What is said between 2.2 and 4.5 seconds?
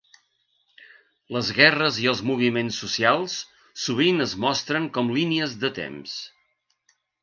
moviments socials sovint es